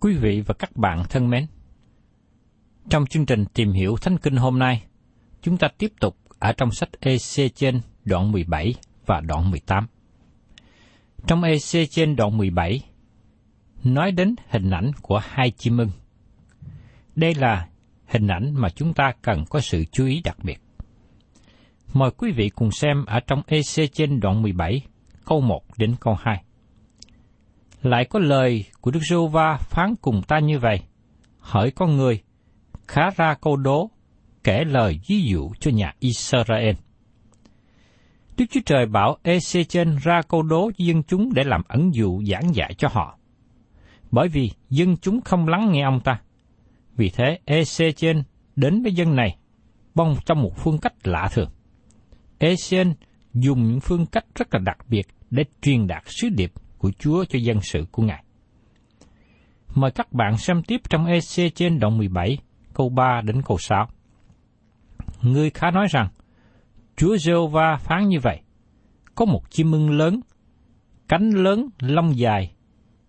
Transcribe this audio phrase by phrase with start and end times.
[0.00, 1.46] Quý vị và các bạn thân mến,
[2.88, 4.82] trong chương trình tìm hiểu Thánh Kinh hôm nay,
[5.42, 8.74] chúng ta tiếp tục ở trong sách EC trên đoạn 17
[9.06, 9.86] và đoạn 18.
[11.26, 12.80] Trong EC trên đoạn 17,
[13.84, 15.90] nói đến hình ảnh của hai chim ưng.
[17.14, 17.68] Đây là
[18.06, 20.60] hình ảnh mà chúng ta cần có sự chú ý đặc biệt.
[21.92, 24.82] Mời quý vị cùng xem ở trong EC trên đoạn 17,
[25.24, 26.42] câu 1 đến câu 2.
[27.82, 30.80] Lại có lời của Đức giê va phán cùng ta như vậy.
[31.38, 32.22] Hỡi con người,
[32.88, 33.90] khá ra câu đố,
[34.44, 36.74] kể lời ví dụ cho nhà Israel.
[38.36, 42.54] Đức Chúa Trời bảo Ê-xê-trên ra câu đố dân chúng để làm ẩn dụ giảng
[42.54, 43.18] dạy cho họ.
[44.10, 46.20] Bởi vì dân chúng không lắng nghe ông ta.
[46.96, 48.22] Vì thế Ê-xê-trên
[48.56, 49.36] đến với dân này
[49.96, 51.50] bong trong một phương cách lạ thường.
[52.38, 52.54] ê
[53.34, 57.24] dùng những phương cách rất là đặc biệt để truyền đạt sứ điệp của Chúa
[57.24, 58.24] cho dân sự của Ngài.
[59.74, 62.38] Mời các bạn xem tiếp trong EC trên đoạn 17,
[62.74, 63.88] câu 3 đến câu 6.
[65.22, 66.08] Người khá nói rằng,
[66.96, 68.40] Chúa giê va phán như vậy,
[69.14, 70.20] có một chim ưng lớn,
[71.08, 72.54] cánh lớn, lông dài,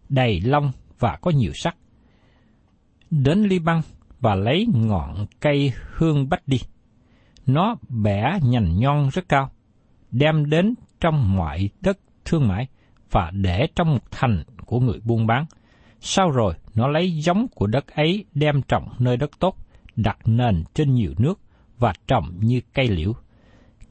[0.09, 1.75] đầy lông và có nhiều sắc.
[3.09, 3.81] Đến ly băng
[4.19, 6.57] và lấy ngọn cây hương bách đi.
[7.45, 9.51] Nó bẻ nhành nhon rất cao,
[10.11, 12.67] đem đến trong mọi đất thương mại
[13.11, 15.45] và để trong một thành của người buôn bán.
[15.99, 19.55] Sau rồi, nó lấy giống của đất ấy đem trồng nơi đất tốt,
[19.95, 21.39] đặt nền trên nhiều nước
[21.77, 23.13] và trồng như cây liễu.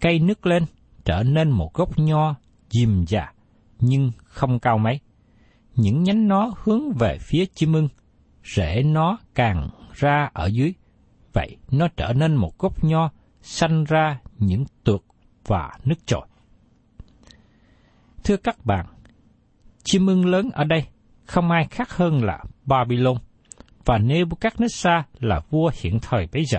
[0.00, 0.62] Cây nứt lên,
[1.04, 2.34] trở nên một gốc nho,
[2.71, 3.32] dìm già,
[3.78, 5.00] nhưng không cao mấy.
[5.75, 7.88] Những nhánh nó hướng về phía chim ưng,
[8.44, 10.74] rễ nó càng ra ở dưới.
[11.33, 13.10] Vậy nó trở nên một gốc nho,
[13.42, 15.03] sanh ra những tuột
[15.47, 16.27] và nước trội.
[18.24, 18.86] Thưa các bạn,
[19.86, 20.84] chim ưng lớn ở đây
[21.24, 23.16] không ai khác hơn là Babylon
[23.84, 26.59] và Nebuchadnezzar là vua hiện thời bấy giờ.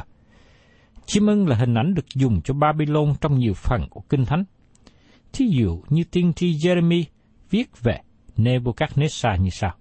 [1.05, 4.43] Chim ưng là hình ảnh được dùng cho Babylon trong nhiều phần của Kinh Thánh.
[5.33, 7.03] Thí dụ như tiên tri Jeremy
[7.49, 7.99] viết về
[8.37, 9.73] Nebuchadnezzar như sau.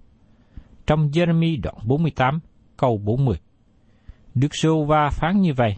[0.86, 2.40] Trong Jeremy đoạn 48,
[2.76, 3.36] câu 40.
[4.34, 5.76] Đức Sô Va phán như vậy.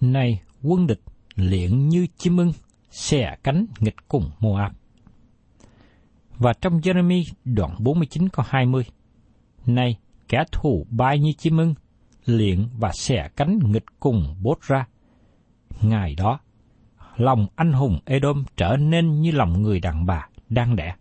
[0.00, 1.00] Này quân địch
[1.34, 2.52] liện như chim ưng,
[2.90, 4.72] xè cánh nghịch cùng Moab.
[6.40, 8.84] Và trong Jeremy đoạn 49 câu 20.
[9.66, 9.98] Này,
[10.28, 11.74] kẻ thù bay như chim ưng,
[12.24, 14.86] liện và xẻ cánh nghịch cùng bốt ra.
[15.80, 16.40] Ngày đó,
[17.16, 20.94] lòng anh hùng Edom trở nên như lòng người đàn bà đang đẻ.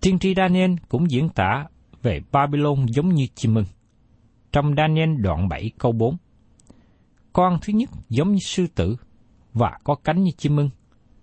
[0.00, 1.66] Tiên tri Daniel cũng diễn tả
[2.02, 3.66] về Babylon giống như chim ưng.
[4.52, 6.16] Trong Daniel đoạn 7 câu 4.
[7.32, 8.96] Con thứ nhất giống như sư tử
[9.54, 10.70] và có cánh như chim ưng.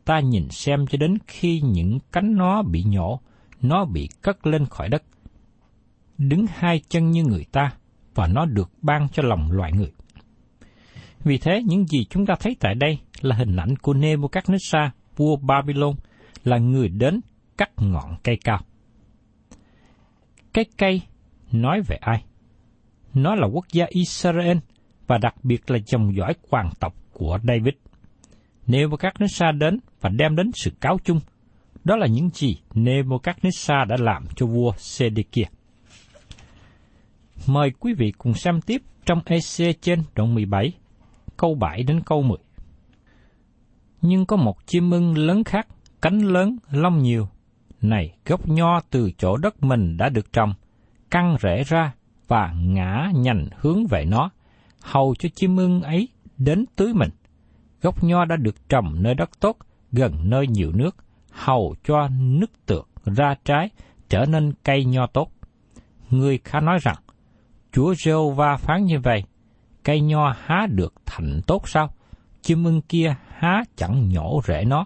[0.06, 3.20] Ta nhìn xem cho đến khi những cánh nó bị nhổ,
[3.62, 5.04] nó bị cất lên khỏi đất.
[6.18, 7.74] Đứng hai chân như người ta
[8.16, 9.92] và nó được ban cho lòng loài người.
[11.24, 15.36] Vì thế, những gì chúng ta thấy tại đây là hình ảnh của Nebuchadnezzar, vua
[15.36, 15.96] Babylon,
[16.44, 17.22] là người đến
[17.58, 18.60] cắt ngọn cây cao.
[20.54, 21.02] Cái cây
[21.52, 22.24] nói về ai?
[23.14, 24.58] Nó là quốc gia Israel
[25.08, 27.74] và đặc biệt là dòng dõi hoàng tộc của David.
[28.68, 31.20] Nebuchadnezzar đến và đem đến sự cáo chung.
[31.84, 35.46] Đó là những gì Nebuchadnezzar đã làm cho vua Sedekia.
[37.48, 40.74] Mời quý vị cùng xem tiếp trong EC trên đoạn 17,
[41.38, 42.38] câu 7 đến câu 10.
[44.02, 45.68] Nhưng có một chim ưng lớn khác,
[46.02, 47.28] cánh lớn, lông nhiều.
[47.82, 50.54] Này, gốc nho từ chỗ đất mình đã được trồng,
[51.12, 51.94] căng rễ ra
[52.28, 54.30] và ngã nhành hướng về nó,
[54.82, 56.08] hầu cho chim ưng ấy
[56.38, 57.10] đến tưới mình.
[57.86, 59.58] Gốc nho đã được trồng nơi đất tốt,
[59.92, 60.96] gần nơi nhiều nước,
[61.32, 63.70] hầu cho nước tược ra trái,
[64.10, 65.32] trở nên cây nho tốt.
[66.10, 66.96] Người khá nói rằng,
[67.72, 69.24] Chúa rêu va phán như vậy,
[69.84, 71.90] cây nho há được thành tốt sao?
[72.42, 74.86] Chim ưng kia há chẳng nhổ rễ nó,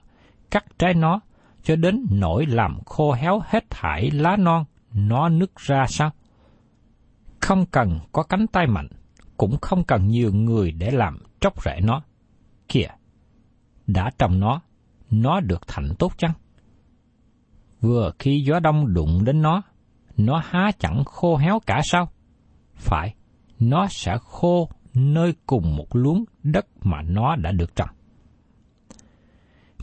[0.52, 1.20] cắt trái nó,
[1.64, 6.12] cho đến nỗi làm khô héo hết thải lá non, nó nứt ra sao?
[7.40, 8.88] Không cần có cánh tay mạnh,
[9.38, 12.02] cũng không cần nhiều người để làm tróc rễ nó.
[12.70, 12.88] Kìa,
[13.88, 14.62] đã trồng nó,
[15.12, 16.34] nó được thành tốt chăng?
[17.82, 19.62] Vừa khi gió đông đụng đến nó,
[20.18, 22.10] nó há chẳng khô héo cả sao?
[22.76, 23.16] Phải,
[23.60, 27.90] nó sẽ khô nơi cùng một luống đất mà nó đã được trồng.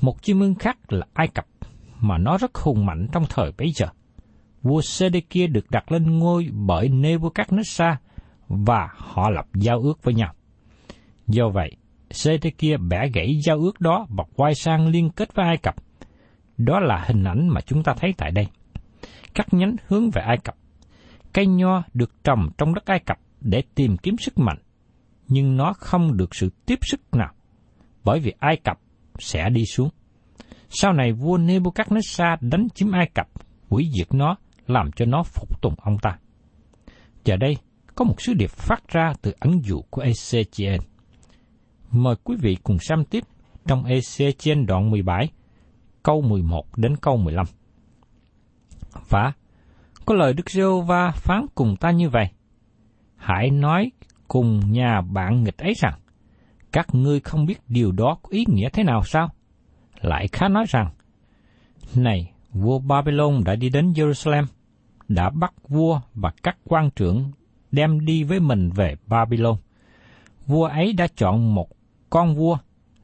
[0.01, 1.47] Một chim ưng khác là Ai Cập,
[2.01, 3.87] mà nó rất hùng mạnh trong thời bấy giờ.
[4.63, 7.97] Vua Sê-đê-kia được đặt lên ngôi bởi Nebuchadnezzar
[8.49, 10.35] và họ lập giao ước với nhau.
[11.27, 11.77] Do vậy,
[12.17, 15.57] sê thế kia bẻ gãy giao ước đó và quay sang liên kết với Ai
[15.57, 15.75] Cập.
[16.57, 18.47] Đó là hình ảnh mà chúng ta thấy tại đây.
[19.35, 20.55] Các nhánh hướng về Ai Cập.
[21.33, 24.59] Cây nho được trồng trong đất Ai Cập để tìm kiếm sức mạnh,
[25.29, 27.33] nhưng nó không được sự tiếp sức nào,
[28.05, 28.79] bởi vì Ai Cập
[29.19, 29.89] sẽ đi xuống.
[30.69, 33.29] Sau này vua Nebuchadnezzar đánh chiếm Ai Cập,
[33.69, 34.37] hủy diệt nó,
[34.67, 36.19] làm cho nó phục tùng ông ta.
[37.25, 37.57] Giờ đây,
[37.95, 40.79] có một sứ điệp phát ra từ ấn dụ của Ezechiel.
[41.97, 43.25] Mời quý vị cùng xem tiếp
[43.67, 45.29] trong ec trên đoạn 17,
[46.03, 47.47] câu 11 đến câu 15.
[49.09, 49.33] Và
[50.07, 52.29] có lời Đức giê va phán cùng ta như vậy.
[53.17, 53.91] Hãy nói
[54.29, 55.99] cùng nhà bạn nghịch ấy rằng,
[56.73, 59.29] các ngươi không biết điều đó có ý nghĩa thế nào sao?
[60.01, 60.91] Lại khá nói rằng,
[61.95, 64.45] Này, vua Babylon đã đi đến Jerusalem,
[65.09, 67.31] đã bắt vua và các quan trưởng
[67.73, 69.57] đem đi với mình về Babylon.
[70.47, 71.76] Vua ấy đã chọn một
[72.11, 72.59] con vua,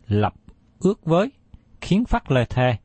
[0.06, 0.34] lập
[0.81, 1.32] ước với,
[1.81, 2.76] khiến phát lời thề,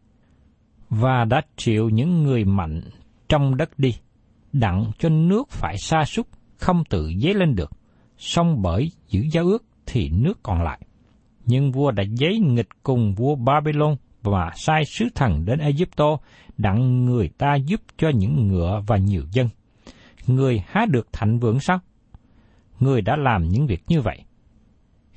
[0.90, 2.82] và đã triệu những người mạnh
[3.30, 3.96] trong đất đi,
[4.54, 6.28] đặng cho nước phải sa sút
[6.58, 7.72] không tự dấy lên được,
[8.18, 10.80] song bởi giữ giao ước thì nước còn lại.
[11.46, 16.18] Nhưng vua đã giấy nghịch cùng vua Babylon và sai sứ thần đến Egypto
[16.58, 19.50] đặng người ta giúp cho những ngựa và nhiều dân.
[20.28, 21.80] Người há được thạnh vượng sao?
[22.80, 24.24] Người đã làm những việc như vậy.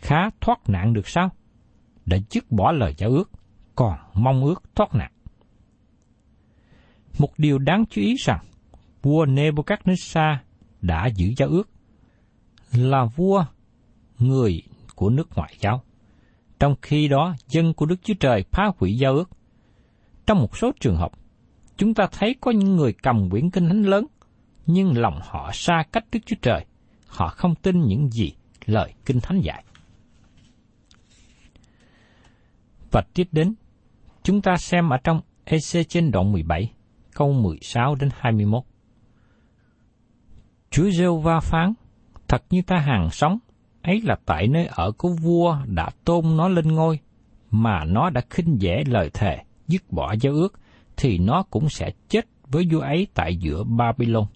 [0.01, 1.31] Khá thoát nạn được sao?
[2.07, 3.31] Đã dứt bỏ lời giao ước,
[3.75, 5.13] còn mong ước thoát nạn.
[7.19, 8.45] Một điều đáng chú ý rằng,
[9.03, 10.37] vua Nebuchadnezzar
[10.81, 11.71] đã giữ giao ước,
[12.73, 13.45] là vua
[14.19, 14.63] người
[14.95, 15.83] của nước ngoại giáo.
[16.59, 19.31] Trong khi đó, dân của Đức Chúa Trời phá hủy giao ước.
[20.27, 21.13] Trong một số trường hợp,
[21.77, 24.07] chúng ta thấy có những người cầm quyển kinh thánh lớn,
[24.67, 26.67] nhưng lòng họ xa cách Đức Chúa Trời.
[27.07, 28.33] Họ không tin những gì
[28.67, 29.65] lời kinh thánh dạy.
[32.91, 33.55] Và tiếp đến,
[34.23, 36.73] chúng ta xem ở trong EC trên đoạn 17,
[37.15, 38.63] câu 16 đến 21.
[40.71, 41.73] Chúa giê va phán,
[42.29, 43.39] thật như ta hàng sống,
[43.83, 46.99] ấy là tại nơi ở của vua đã tôn nó lên ngôi,
[47.51, 50.61] mà nó đã khinh dễ lời thề, dứt bỏ giao ước,
[50.97, 54.27] thì nó cũng sẽ chết với vua ấy tại giữa Babylon.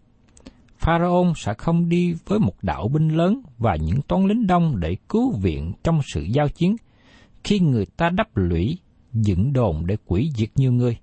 [0.79, 4.97] Pharaon sẽ không đi với một đạo binh lớn và những toán lính đông để
[5.09, 6.77] cứu viện trong sự giao chiến,
[7.45, 8.79] khi người ta đắp lũy,
[9.13, 10.99] dựng đồn để quỷ diệt nhiều người.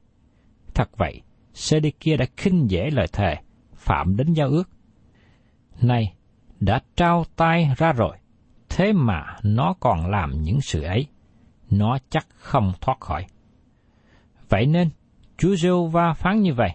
[0.74, 1.22] Thật vậy,
[1.54, 3.38] Sê-đê-kia đã khinh dễ lời thề,
[3.76, 4.70] phạm đến giao ước.
[5.82, 6.14] Này,
[6.60, 8.18] đã trao tay ra rồi,
[8.70, 11.08] thế mà nó còn làm những sự ấy,
[11.70, 13.26] nó chắc không thoát khỏi.
[14.50, 14.90] Vậy nên,
[15.38, 16.72] Chúa giê va phán như vậy,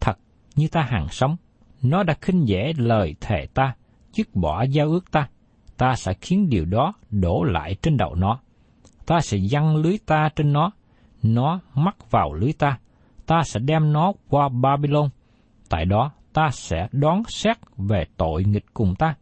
[0.00, 0.18] thật
[0.56, 1.36] như ta hàng sống,
[1.82, 3.74] nó đã khinh dễ lời thề ta,
[4.12, 5.28] dứt bỏ giao ước ta.
[5.76, 8.40] Ta sẽ khiến điều đó đổ lại trên đầu nó.
[9.06, 10.70] Ta sẽ giăng lưới ta trên nó,
[11.22, 12.78] nó mắc vào lưới ta.
[13.26, 15.08] Ta sẽ đem nó qua Babylon.
[15.68, 19.14] Tại đó ta sẽ đón xét về tội nghịch cùng ta.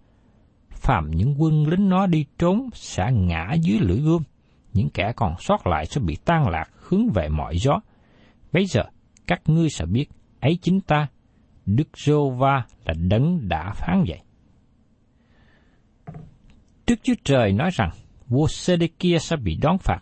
[0.71, 4.23] Phạm những quân lính nó đi trốn sẽ ngã dưới lưỡi gươm.
[4.73, 7.81] Những kẻ còn sót lại sẽ bị tan lạc hướng về mọi gió.
[8.53, 8.83] Bây giờ,
[9.27, 10.07] các ngươi sẽ biết,
[10.41, 11.07] ấy chính ta,
[11.67, 14.21] Đức giô va là đấng đã phán vậy.
[16.87, 17.91] Đức Chúa Trời nói rằng,
[18.31, 19.99] vua Sê-đê-kia sẽ bị đón phạt,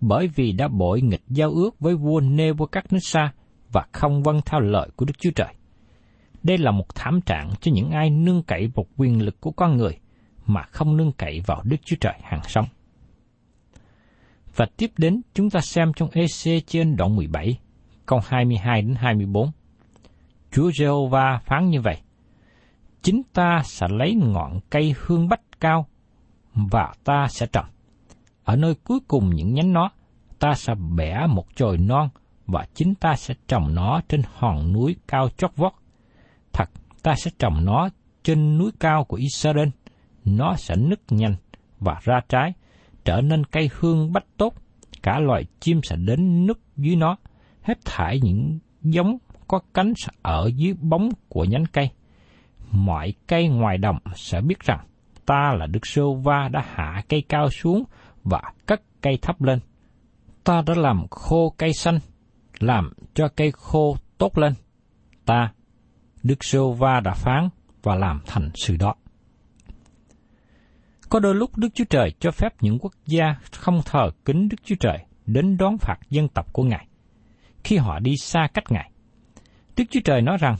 [0.00, 3.28] bởi vì đã bội nghịch giao ước với vua Nebuchadnezzar
[3.72, 5.54] và không vâng theo lời của Đức Chúa Trời.
[6.42, 9.76] Đây là một thảm trạng cho những ai nương cậy vào quyền lực của con
[9.76, 9.98] người
[10.46, 12.66] mà không nương cậy vào Đức Chúa Trời hàng sống.
[14.56, 17.58] Và tiếp đến chúng ta xem trong EC trên đoạn 17,
[18.06, 19.50] câu 22 đến 24.
[20.52, 21.96] Chúa Giê-hô-va phán như vậy:
[23.02, 25.86] Chính ta sẽ lấy ngọn cây hương bách cao
[26.54, 27.66] và ta sẽ trồng.
[28.44, 29.90] Ở nơi cuối cùng những nhánh nó,
[30.38, 32.08] ta sẽ bẻ một chồi non
[32.46, 35.72] và chính ta sẽ trồng nó trên hòn núi cao chót vót.
[36.52, 36.70] Thật,
[37.02, 37.88] ta sẽ trồng nó
[38.22, 39.68] trên núi cao của Israel.
[40.24, 41.34] Nó sẽ nứt nhanh
[41.80, 42.52] và ra trái,
[43.04, 44.54] trở nên cây hương bách tốt.
[45.02, 47.16] Cả loài chim sẽ đến nứt dưới nó,
[47.62, 49.18] hết thải những giống
[49.48, 51.90] có cánh sẽ ở dưới bóng của nhánh cây.
[52.70, 54.86] Mọi cây ngoài đồng sẽ biết rằng
[55.26, 57.84] ta là Đức Sô Va đã hạ cây cao xuống
[58.24, 59.58] và cất cây thấp lên.
[60.44, 61.98] Ta đã làm khô cây xanh,
[62.58, 64.54] làm cho cây khô tốt lên.
[65.26, 65.52] Ta,
[66.22, 67.48] Đức Sô Va đã phán
[67.82, 68.94] và làm thành sự đó.
[71.08, 74.56] Có đôi lúc Đức Chúa Trời cho phép những quốc gia không thờ kính Đức
[74.64, 76.86] Chúa Trời đến đón phạt dân tộc của Ngài,
[77.64, 78.90] khi họ đi xa cách Ngài.
[79.76, 80.56] Đức Chúa Trời nói rằng,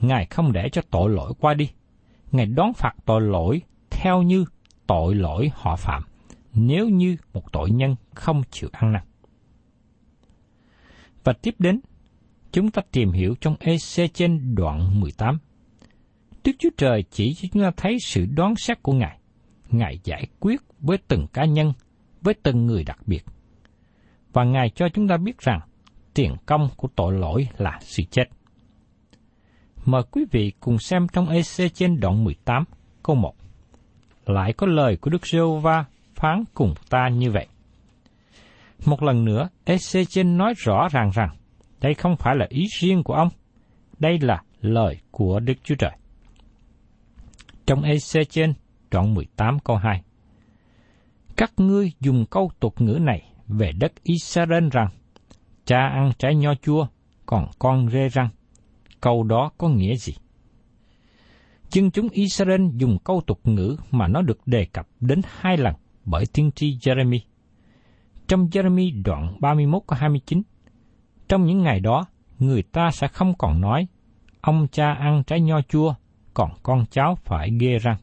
[0.00, 1.70] Ngài không để cho tội lỗi qua đi.
[2.32, 3.62] Ngài đón phạt tội lỗi
[4.02, 4.44] theo như
[4.86, 6.02] tội lỗi họ phạm,
[6.54, 9.02] nếu như một tội nhân không chịu ăn năn.
[11.24, 11.80] Và tiếp đến,
[12.52, 15.38] chúng ta tìm hiểu trong EC trên đoạn 18.
[16.44, 19.18] Đức Chúa Trời chỉ cho chúng ta thấy sự đoán xét của Ngài.
[19.70, 21.72] Ngài giải quyết với từng cá nhân,
[22.20, 23.24] với từng người đặc biệt.
[24.32, 25.60] Và Ngài cho chúng ta biết rằng
[26.14, 28.24] tiền công của tội lỗi là sự chết.
[29.84, 32.64] Mời quý vị cùng xem trong EC trên đoạn 18,
[33.02, 33.34] câu 1.
[34.26, 37.46] Lại có lời của Đức giê va phán cùng ta như vậy.
[38.86, 41.36] Một lần nữa, Ezechen nói rõ ràng rằng,
[41.80, 43.28] đây không phải là ý riêng của ông,
[43.98, 45.92] đây là lời của Đức Chúa Trời.
[47.66, 48.52] Trong Ezechen
[48.90, 50.02] đoạn 18 câu 2.
[51.36, 54.88] Các ngươi dùng câu tục ngữ này về đất Israel rằng,
[55.64, 56.86] cha ăn trái nho chua,
[57.26, 58.28] còn con rê răng
[59.02, 60.12] câu đó có nghĩa gì?
[61.72, 65.74] Dân chúng Israel dùng câu tục ngữ mà nó được đề cập đến hai lần
[66.04, 67.18] bởi tiên tri Jeremy.
[68.28, 70.42] Trong Jeremy đoạn 31-29,
[71.28, 72.06] trong những ngày đó,
[72.38, 73.86] người ta sẽ không còn nói,
[74.40, 75.94] ông cha ăn trái nho chua,
[76.34, 77.96] còn con cháu phải ghê răng.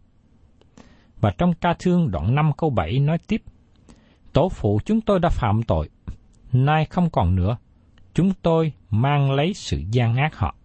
[1.22, 3.44] Và trong ca thương đoạn 5 câu 7 nói tiếp,
[4.34, 5.90] Tổ phụ chúng tôi đã phạm tội,
[6.54, 7.58] nay không còn nữa,
[8.14, 10.56] chúng tôi mang lấy sự gian ác họ.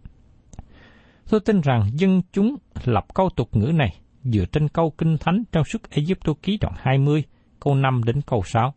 [1.28, 5.42] Tôi tin rằng dân chúng lập câu tục ngữ này dựa trên câu kinh thánh
[5.52, 7.24] trong suốt Egypto ký đoạn 20,
[7.60, 8.74] câu 5 đến câu 6.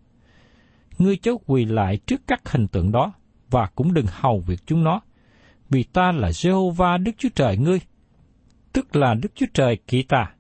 [0.98, 3.14] Ngươi chớ quỳ lại trước các hình tượng đó
[3.50, 5.02] và cũng đừng hầu việc chúng nó,
[5.70, 7.80] vì ta là Jehovah Đức Chúa Trời ngươi,
[8.74, 10.32] tức là Đức Chúa Trời kỵ ta.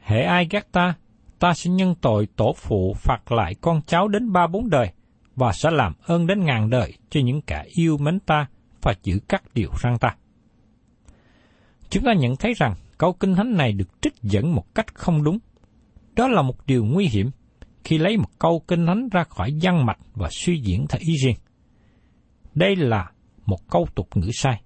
[0.00, 0.94] Hễ ai ghét ta,
[1.38, 4.92] ta sẽ nhân tội tổ phụ phạt lại con cháu đến ba bốn đời,
[5.36, 8.46] và sẽ làm ơn đến ngàn đời cho những kẻ yêu mến ta
[8.82, 10.16] và giữ các điều răng ta.
[11.90, 15.22] Chúng ta nhận thấy rằng câu kinh thánh này được trích dẫn một cách không
[15.22, 15.38] đúng.
[16.16, 17.30] Đó là một điều nguy hiểm
[17.84, 21.14] khi lấy một câu kinh thánh ra khỏi văn mạch và suy diễn theo ý
[21.24, 21.36] riêng.
[22.54, 23.10] Đây là
[23.46, 24.62] một câu tục ngữ sai.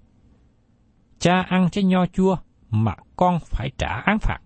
[1.19, 2.37] Cha ăn trái nho chua
[2.71, 4.39] mà con phải trả án phạt.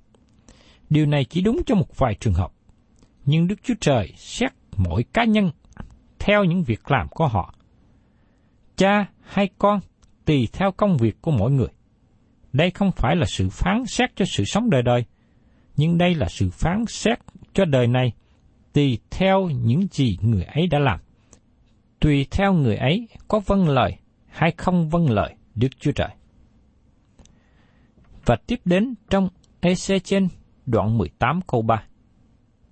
[0.91, 2.53] Điều này chỉ đúng cho một vài trường hợp.
[3.25, 5.51] Nhưng Đức Chúa Trời xét mỗi cá nhân
[6.19, 7.55] theo những việc làm của họ.
[8.77, 9.81] Cha hay con
[10.25, 11.69] tùy theo công việc của mỗi người.
[12.57, 15.05] Đây không phải là sự phán xét cho sự sống đời đời,
[15.77, 17.19] nhưng đây là sự phán xét
[17.55, 18.13] cho đời này
[18.73, 21.01] tùy theo những gì người ấy đã làm.
[22.01, 23.97] Tùy theo người ấy có vâng lời
[24.27, 26.09] hay không vâng lời Đức Chúa Trời.
[28.25, 29.29] Và tiếp đến trong
[29.61, 30.29] EC trên
[30.67, 31.83] đoạn 18 câu 3.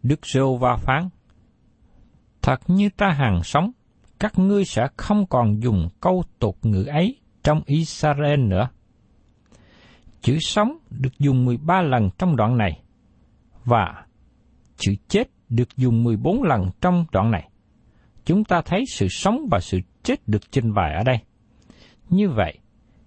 [0.02, 1.08] Đức Rêu Va phán,
[2.42, 3.70] Thật như ta hàng sống,
[4.20, 8.68] các ngươi sẽ không còn dùng câu tục ngữ ấy trong Israel nữa.
[10.24, 12.82] Chữ sống được dùng 13 lần trong đoạn này
[13.64, 14.04] và
[14.76, 17.48] chữ chết được dùng 14 lần trong đoạn này.
[18.24, 21.16] Chúng ta thấy sự sống và sự chết được trình bày ở đây.
[22.10, 22.58] Như vậy,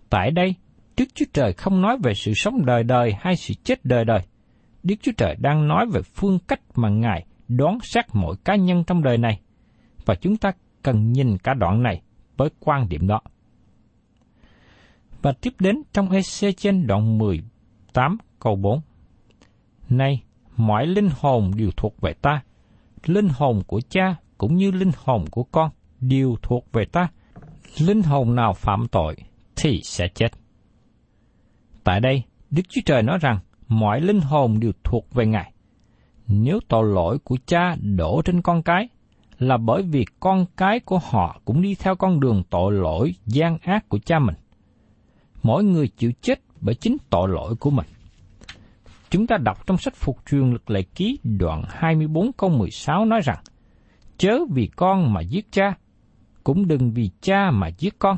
[0.09, 0.55] tại đây,
[0.97, 4.19] Đức Chúa Trời không nói về sự sống đời đời hay sự chết đời đời.
[4.83, 8.83] Đức Chúa Trời đang nói về phương cách mà Ngài đoán xét mỗi cá nhân
[8.87, 9.39] trong đời này.
[10.05, 12.01] Và chúng ta cần nhìn cả đoạn này
[12.37, 13.21] với quan điểm đó.
[15.21, 18.81] Và tiếp đến trong EC trên đoạn 18 câu 4.
[19.89, 20.23] nay
[20.57, 22.41] mọi linh hồn đều thuộc về ta.
[23.05, 27.07] Linh hồn của cha cũng như linh hồn của con đều thuộc về ta.
[27.79, 29.15] Linh hồn nào phạm tội
[29.55, 30.27] thì sẽ chết.
[31.83, 35.53] Tại đây, Đức Chúa Trời nói rằng mọi linh hồn đều thuộc về Ngài.
[36.27, 38.87] Nếu tội lỗi của cha đổ trên con cái,
[39.39, 43.57] là bởi vì con cái của họ cũng đi theo con đường tội lỗi gian
[43.61, 44.35] ác của cha mình.
[45.43, 47.87] Mỗi người chịu chết bởi chính tội lỗi của mình.
[49.09, 53.21] Chúng ta đọc trong sách Phục truyền lực lệ ký đoạn 24 câu 16 nói
[53.23, 53.43] rằng,
[54.17, 55.73] Chớ vì con mà giết cha,
[56.43, 58.17] cũng đừng vì cha mà giết con.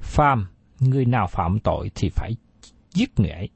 [0.00, 0.46] Phàm,
[0.80, 2.36] người nào phạm tội thì phải
[2.94, 3.48] giết người ấy.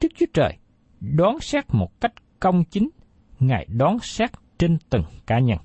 [0.00, 0.56] Đức Chúa Trời
[1.00, 2.88] đoán xét một cách công chính,
[3.40, 5.58] Ngài đoán xét trên từng cá nhân.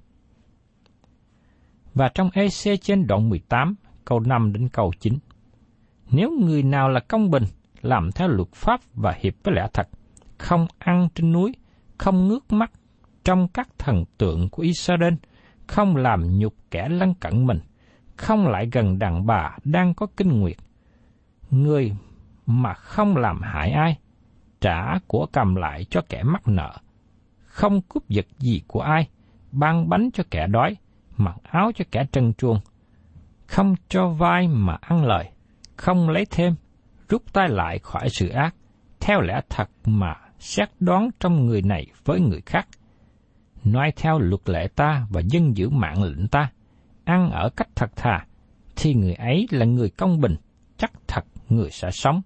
[1.94, 5.14] Và trong EC trên đoạn 18, câu 5 đến câu 9.
[6.12, 7.44] Nếu người nào là công bình,
[7.82, 9.88] làm theo luật pháp và hiệp với lẽ thật,
[10.38, 11.56] không ăn trên núi,
[11.98, 12.72] không ngước mắt
[13.24, 15.14] trong các thần tượng của Israel,
[15.68, 17.60] không làm nhục kẻ lân cận mình,
[18.18, 20.58] không lại gần đàn bà đang có kinh nguyệt.
[21.52, 21.96] Người
[22.46, 23.98] mà không làm hại ai,
[24.62, 26.78] trả của cầm lại cho kẻ mắc nợ,
[27.46, 29.08] không cướp giật gì của ai,
[29.52, 30.78] ban bánh cho kẻ đói,
[31.18, 32.60] mặc áo cho kẻ trần truồng,
[33.48, 35.32] không cho vai mà ăn lời,
[35.78, 36.56] không lấy thêm,
[37.10, 38.56] rút tay lại khỏi sự ác,
[39.00, 42.68] theo lẽ thật mà xét đoán trong người này với người khác.
[43.64, 46.52] Nói theo luật lệ ta và dân giữ mạng lệnh ta,
[47.04, 48.26] ăn ở cách thật thà,
[48.76, 50.36] thì người ấy là người công bình,
[50.78, 52.22] chắc thật người sẽ sống.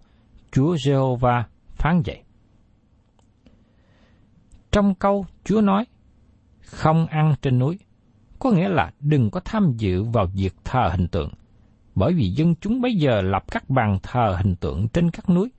[0.51, 2.23] Chúa Giê-hô-va phán dạy.
[4.71, 5.85] Trong câu Chúa nói,
[6.61, 7.79] không ăn trên núi,
[8.39, 11.31] có nghĩa là đừng có tham dự vào việc thờ hình tượng,
[11.99, 15.51] bởi vì dân chúng bây giờ lập các bàn thờ hình tượng trên các núi.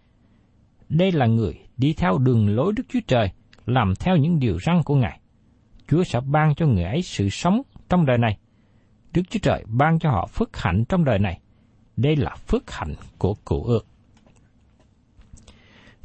[0.89, 3.31] Đây là người đi theo đường lối Đức Chúa Trời,
[3.67, 5.21] làm theo những điều răn của Ngài.
[5.89, 8.39] Chúa sẽ ban cho người ấy sự sống trong đời này.
[9.15, 11.41] Đức Chúa Trời ban cho họ phước hạnh trong đời này.
[11.97, 13.87] Đây là phước hạnh của cụ ước.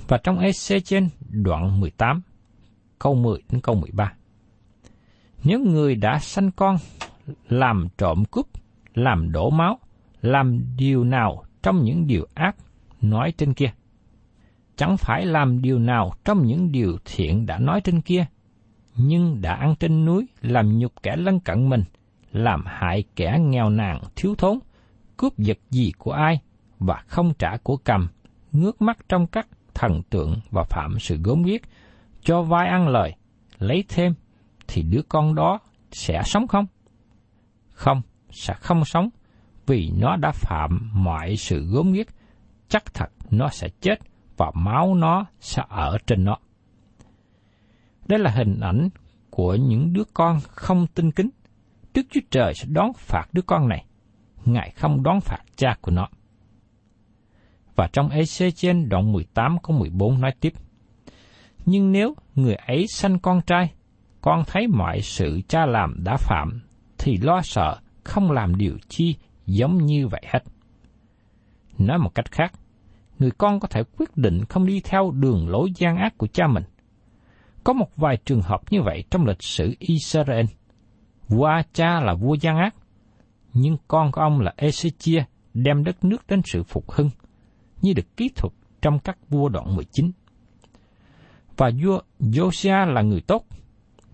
[0.07, 2.21] Và trong EC trên đoạn 18,
[2.99, 4.13] câu 10 đến câu 13.
[5.43, 6.77] Nếu người đã sanh con,
[7.49, 8.45] làm trộm cướp,
[8.93, 9.79] làm đổ máu,
[10.25, 12.55] làm điều nào trong những điều ác
[13.01, 13.73] nói trên kia,
[14.75, 18.25] chẳng phải làm điều nào trong những điều thiện đã nói trên kia,
[18.95, 21.83] nhưng đã ăn trên núi làm nhục kẻ lân cận mình,
[22.31, 24.59] làm hại kẻ nghèo nàn thiếu thốn,
[25.17, 26.39] cướp giật gì của ai
[26.79, 28.07] và không trả của cầm,
[28.51, 31.61] ngước mắt trong các thần tượng và phạm sự gốm ghiếc,
[32.21, 33.15] cho vai ăn lời,
[33.59, 34.13] lấy thêm,
[34.67, 35.59] thì đứa con đó
[35.91, 36.65] sẽ sống không?
[37.71, 39.09] Không, sẽ không sống,
[39.67, 42.07] vì nó đã phạm mọi sự gớm ghiếc,
[42.67, 43.95] chắc thật nó sẽ chết
[44.37, 46.37] và máu nó sẽ ở trên nó.
[48.07, 48.89] Đây là hình ảnh
[49.29, 51.29] của những đứa con không tin kính.
[51.93, 53.85] Đức Chúa Trời sẽ đón phạt đứa con này.
[54.45, 56.07] Ngài không đón phạt cha của nó.
[57.75, 60.53] Và trong EC trên đoạn 18 câu 14 nói tiếp.
[61.65, 63.73] Nhưng nếu người ấy sanh con trai,
[64.21, 66.61] con thấy mọi sự cha làm đã phạm,
[66.97, 70.43] thì lo sợ không làm điều chi giống như vậy hết.
[71.77, 72.53] Nói một cách khác,
[73.19, 76.47] người con có thể quyết định không đi theo đường lối gian ác của cha
[76.47, 76.63] mình.
[77.63, 80.45] Có một vài trường hợp như vậy trong lịch sử Israel.
[81.27, 82.75] Vua cha là vua gian ác,
[83.53, 87.09] nhưng con của ông là Ezechia đem đất nước đến sự phục hưng,
[87.81, 90.11] như được kỹ thuật trong các vua đoạn 19.
[91.57, 93.45] Và vua Josiah là người tốt,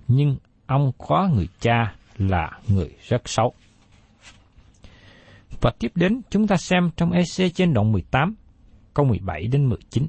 [0.07, 3.53] nhưng ông có người cha là người rất xấu.
[5.61, 8.35] Và tiếp đến chúng ta xem trong EC trên đoạn 18,
[8.93, 10.07] câu 17 đến 19.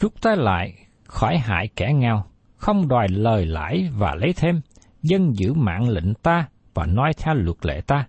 [0.00, 2.24] Rút tay lại khỏi hại kẻ nghèo,
[2.56, 4.60] không đòi lời lãi và lấy thêm,
[5.02, 8.06] dân giữ mạng lệnh ta và nói theo luật lệ ta,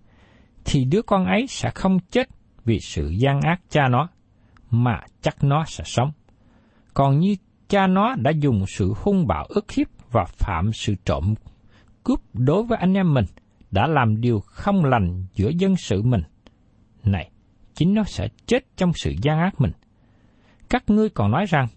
[0.65, 2.29] thì đứa con ấy sẽ không chết
[2.65, 4.09] vì sự gian ác cha nó,
[4.69, 6.11] mà chắc nó sẽ sống.
[6.93, 7.35] Còn như
[7.69, 11.33] cha nó đã dùng sự hung bạo ức hiếp và phạm sự trộm
[12.03, 13.25] cướp đối với anh em mình,
[13.73, 16.21] đã làm điều không lành giữa dân sự mình.
[17.03, 17.31] Này,
[17.73, 19.71] chính nó sẽ chết trong sự gian ác mình.
[20.69, 21.67] Các ngươi còn nói rằng,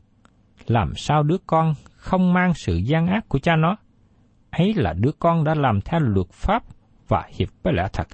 [0.67, 3.77] làm sao đứa con không mang sự gian ác của cha nó?
[4.51, 6.63] Ấy là đứa con đã làm theo luật pháp
[7.09, 8.09] và hiệp với lẽ thật.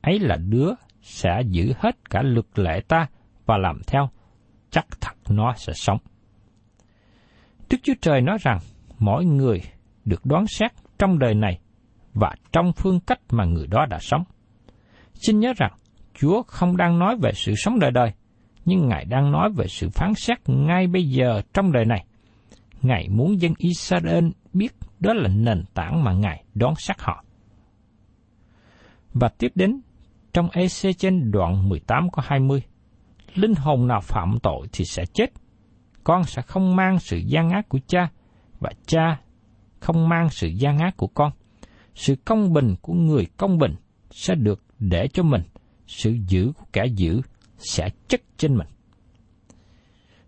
[0.00, 0.70] Ấy là đứa
[1.02, 3.06] sẽ giữ hết cả luật lệ ta
[3.46, 4.10] và làm theo,
[4.70, 5.98] chắc thật nó sẽ sống.
[7.70, 8.58] Đức Chúa Trời nói rằng,
[8.98, 9.62] mỗi người
[10.04, 11.60] được đoán xét trong đời này
[12.14, 14.24] và trong phương cách mà người đó đã sống.
[15.14, 15.72] Xin nhớ rằng,
[16.14, 18.12] Chúa không đang nói về sự sống đời đời,
[18.64, 22.04] nhưng Ngài đang nói về sự phán xét ngay bây giờ trong đời này.
[22.82, 27.24] Ngài muốn dân Israel biết đó là nền tảng mà Ngài đón xác họ.
[29.14, 29.80] Và tiếp đến,
[30.32, 32.62] trong EC trên đoạn 18 có 20,
[33.34, 35.26] linh hồn nào phạm tội thì sẽ chết.
[36.04, 38.08] Con sẽ không mang sự gian ác của cha,
[38.60, 39.20] và cha
[39.80, 41.32] không mang sự gian ác của con.
[41.94, 43.74] Sự công bình của người công bình
[44.10, 45.42] sẽ được để cho mình,
[45.86, 47.20] sự giữ của kẻ giữ
[47.58, 48.68] sẽ chất trên mình.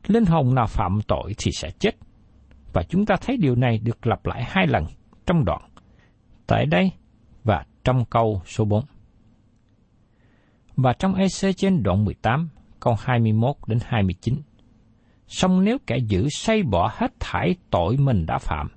[0.06, 1.90] Linh hồn nào phạm tội thì sẽ chết.
[2.72, 4.84] Và chúng ta thấy điều này được lặp lại hai lần
[5.26, 5.62] trong đoạn.
[6.46, 6.90] Tại đây
[7.44, 8.84] và trong câu số 4.
[10.76, 12.48] Và trong EC trên đoạn 18,
[12.80, 14.34] câu 21 đến 29.
[15.26, 18.68] Song nếu kẻ giữ say bỏ hết thải tội mình đã phạm,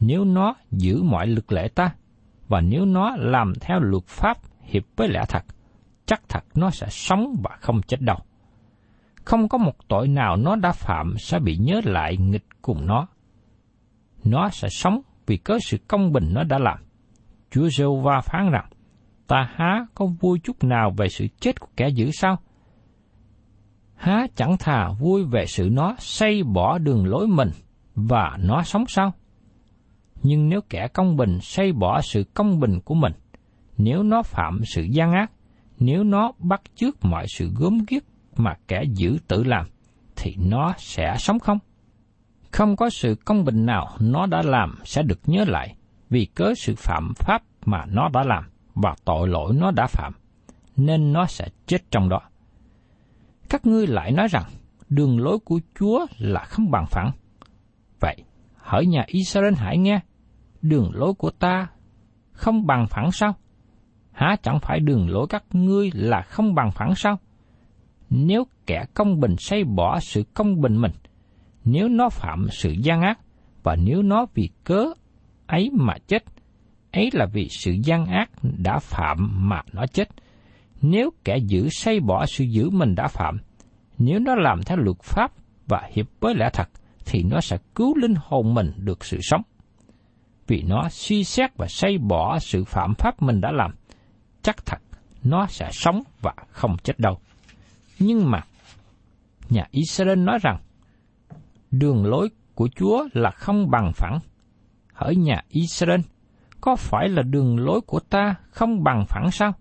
[0.00, 1.94] nếu nó giữ mọi lực lệ ta,
[2.48, 5.44] và nếu nó làm theo luật pháp hiệp với lẽ thật,
[6.06, 8.18] chắc thật nó sẽ sống và không chết đâu.
[9.24, 13.06] Không có một tội nào nó đã phạm sẽ bị nhớ lại nghịch cùng nó.
[14.24, 16.78] Nó sẽ sống vì có sự công bình nó đã làm.
[17.50, 18.68] Chúa giê va phán rằng,
[19.26, 22.38] ta há có vui chút nào về sự chết của kẻ dữ sao?
[23.94, 27.50] Há chẳng thà vui về sự nó xây bỏ đường lối mình
[27.94, 29.12] và nó sống sao?
[30.24, 33.12] Nhưng nếu kẻ công bình xây bỏ sự công bình của mình,
[33.76, 35.30] nếu nó phạm sự gian ác,
[35.78, 38.02] nếu nó bắt chước mọi sự gớm ghiếc
[38.36, 39.66] mà kẻ giữ tự làm,
[40.16, 41.58] thì nó sẽ sống không?
[42.50, 45.76] Không có sự công bình nào nó đã làm sẽ được nhớ lại,
[46.10, 50.12] vì cớ sự phạm pháp mà nó đã làm và tội lỗi nó đã phạm,
[50.76, 52.20] nên nó sẽ chết trong đó.
[53.48, 54.44] Các ngươi lại nói rằng,
[54.88, 57.10] đường lối của Chúa là không bằng phẳng.
[58.00, 58.16] Vậy,
[58.54, 60.00] hỡi nhà Israel hãy nghe,
[60.64, 61.66] đường lối của ta
[62.32, 63.34] không bằng phẳng sao?
[64.12, 67.18] Há chẳng phải đường lối các ngươi là không bằng phẳng sao?
[68.10, 70.92] Nếu kẻ công bình xây bỏ sự công bình mình,
[71.64, 73.18] nếu nó phạm sự gian ác,
[73.62, 74.84] và nếu nó vì cớ
[75.46, 76.24] ấy mà chết,
[76.92, 80.08] ấy là vì sự gian ác đã phạm mà nó chết.
[80.82, 83.38] Nếu kẻ giữ xây bỏ sự giữ mình đã phạm,
[83.98, 85.32] nếu nó làm theo luật pháp
[85.66, 86.68] và hiệp với lẽ thật,
[87.06, 89.42] thì nó sẽ cứu linh hồn mình được sự sống.
[90.46, 93.74] Vì nó suy xét và xây bỏ sự phạm pháp mình đã làm,
[94.42, 94.78] chắc thật
[95.24, 97.18] nó sẽ sống và không chết đâu.
[97.98, 98.40] Nhưng mà,
[99.50, 100.58] nhà Israel nói rằng,
[101.70, 104.18] đường lối của Chúa là không bằng phẳng.
[104.92, 106.00] Hỡi nhà Israel,
[106.60, 109.52] có phải là đường lối của ta không bằng phẳng sao?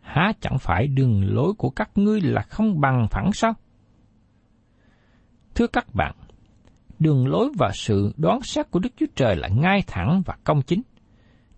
[0.00, 3.54] Há chẳng phải đường lối của các ngươi là không bằng phẳng sao?
[5.54, 6.14] Thưa các bạn,
[6.98, 10.62] đường lối và sự đoán xét của Đức Chúa Trời là ngay thẳng và công
[10.62, 10.82] chính.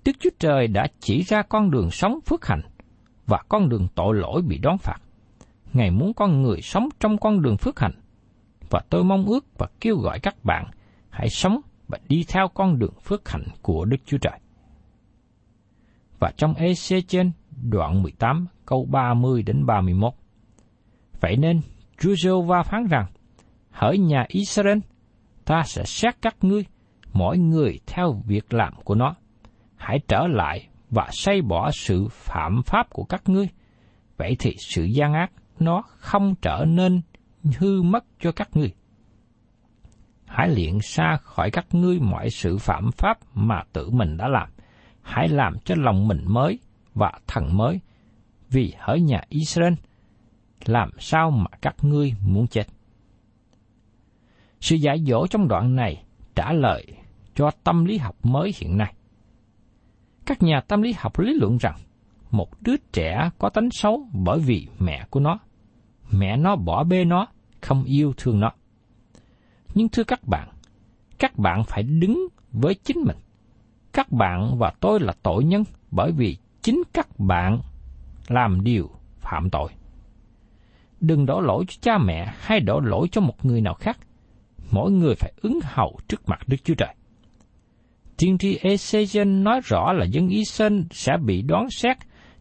[0.05, 2.63] Đức Chúa Trời đã chỉ ra con đường sống phước hạnh
[3.27, 4.99] và con đường tội lỗi bị đón phạt.
[5.73, 8.01] Ngài muốn con người sống trong con đường phước hạnh.
[8.71, 10.71] Và tôi mong ước và kêu gọi các bạn
[11.11, 14.39] hãy sống và đi theo con đường phước hạnh của Đức Chúa Trời.
[16.19, 20.13] Và trong EC trên đoạn 18 câu 30 đến 31.
[21.21, 21.61] Vậy nên,
[21.99, 23.07] Chúa giê va phán rằng,
[23.71, 24.79] hỡi nhà Israel,
[25.51, 26.65] ta sẽ xét các ngươi,
[27.13, 29.15] mỗi người theo việc làm của nó.
[29.77, 33.49] Hãy trở lại và xây bỏ sự phạm pháp của các ngươi.
[34.17, 37.01] Vậy thì sự gian ác nó không trở nên
[37.59, 38.73] hư mất cho các ngươi.
[40.27, 44.49] Hãy luyện xa khỏi các ngươi mọi sự phạm pháp mà tự mình đã làm.
[45.03, 46.59] Hãy làm cho lòng mình mới
[46.95, 47.81] và thần mới,
[48.51, 49.75] vì hỡi nhà Israel,
[50.65, 52.67] làm sao mà các ngươi muốn chết?
[54.61, 56.03] Sự giải dỗ trong đoạn này
[56.35, 56.87] trả lời
[57.35, 58.95] cho tâm lý học mới hiện nay.
[60.27, 61.77] Các nhà tâm lý học lý luận rằng
[62.31, 65.39] một đứa trẻ có tánh xấu bởi vì mẹ của nó.
[66.11, 67.27] Mẹ nó bỏ bê nó,
[67.61, 68.53] không yêu thương nó.
[69.75, 70.49] Nhưng thưa các bạn,
[71.19, 73.17] các bạn phải đứng với chính mình.
[73.93, 77.61] Các bạn và tôi là tội nhân bởi vì chính các bạn
[78.29, 79.71] làm điều phạm tội.
[81.01, 83.99] Đừng đổ lỗi cho cha mẹ hay đổ lỗi cho một người nào khác.
[84.71, 86.95] Mỗi người phải ứng hầu trước mặt Đức Chúa Trời.
[88.17, 91.97] Tiên tri Ezechiel nói rõ là dân Israel sẽ bị đoán xét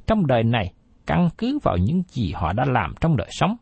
[0.08, 0.74] trong đời này
[1.06, 3.56] căn cứ vào những gì họ đã làm trong đời sống.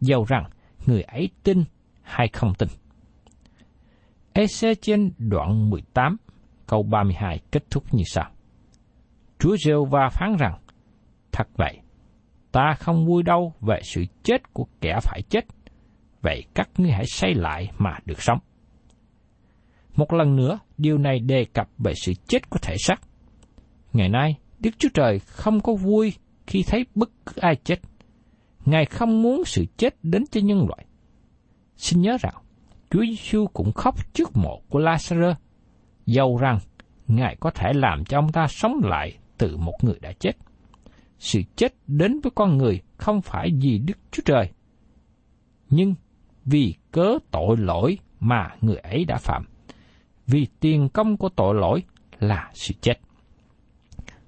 [0.00, 0.44] Dầu rằng
[0.86, 1.64] người ấy tin
[2.02, 2.68] hay không tin.
[4.34, 6.16] Ezechiel đoạn 18
[6.66, 8.30] câu 32 kết thúc như sau.
[9.38, 10.58] Chúa rêu va phán rằng,
[11.32, 11.80] thật vậy,
[12.52, 15.46] ta không vui đâu về sự chết của kẻ phải chết,
[16.22, 18.38] vậy các ngươi hãy xây lại mà được sống.
[19.96, 23.00] Một lần nữa, điều này đề cập về sự chết của thể xác.
[23.92, 26.12] Ngày nay, Đức Chúa Trời không có vui
[26.46, 27.80] khi thấy bất cứ ai chết.
[28.64, 30.86] Ngài không muốn sự chết đến cho nhân loại.
[31.76, 32.34] Xin nhớ rằng,
[32.90, 35.34] Chúa Giêsu cũng khóc trước mộ của Lazarus,
[36.06, 36.58] dầu rằng
[37.08, 40.32] Ngài có thể làm cho ông ta sống lại từ một người đã chết.
[41.18, 44.50] Sự chết đến với con người không phải vì Đức Chúa Trời,
[45.70, 45.94] nhưng
[46.44, 49.44] vì cớ tội lỗi mà người ấy đã phạm.
[50.26, 51.82] Vì tiền công của tội lỗi
[52.20, 53.00] là sự chết.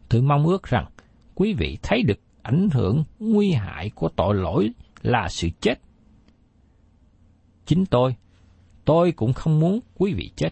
[0.08, 0.86] Tôi mong ước rằng
[1.34, 4.70] quý vị thấy được ảnh hưởng nguy hại của tội lỗi
[5.02, 5.74] là sự chết.
[7.66, 8.16] Chính tôi,
[8.84, 10.50] tôi cũng không muốn quý vị chết,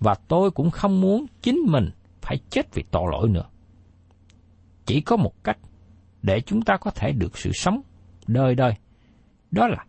[0.00, 3.46] và tôi cũng không muốn chính mình phải chết vì tội lỗi nữa.
[4.86, 5.58] Chỉ có một cách
[6.22, 7.80] để chúng ta có thể được sự sống
[8.26, 8.74] đời đời,
[9.50, 9.84] đó là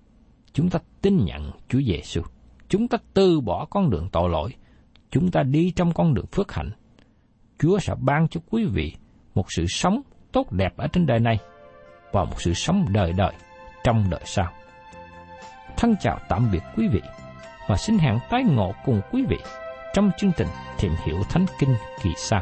[0.53, 2.21] chúng ta tin nhận Chúa Giêsu.
[2.69, 4.53] Chúng ta từ bỏ con đường tội lỗi,
[5.11, 6.71] chúng ta đi trong con đường phước hạnh.
[7.59, 8.95] Chúa sẽ ban cho quý vị
[9.35, 11.39] một sự sống tốt đẹp ở trên đời này
[12.11, 13.33] và một sự sống đời đời
[13.83, 14.51] trong đời sau.
[15.77, 17.01] Thân chào tạm biệt quý vị
[17.67, 19.37] và xin hẹn tái ngộ cùng quý vị
[19.93, 20.47] trong chương trình
[20.81, 22.41] Tìm hiểu Thánh Kinh kỳ sau.